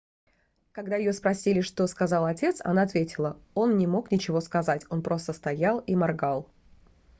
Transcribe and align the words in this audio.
когда 0.71 0.95
её 0.95 1.11
спросили 1.13 1.61
что 1.61 1.85
сказал 1.85 2.25
отец 2.25 2.59
она 2.63 2.81
ответила 2.81 3.37
он 3.53 3.77
не 3.77 3.85
мог 3.85 4.09
ничего 4.09 4.41
сказать 4.41 4.83
он 4.89 5.03
просто 5.03 5.31
стоял 5.31 5.77
и 5.81 5.95
моргал 5.95 6.49